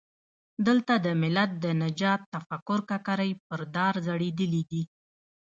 دلته 0.67 0.93
د 1.05 1.07
ملت 1.21 1.51
د 1.63 1.65
نجات 1.83 2.21
تفکر 2.33 2.79
ککرۍ 2.89 3.31
پر 3.47 3.61
دار 3.75 3.93
ځړېدلي 4.07 4.63
دي. 4.71 4.83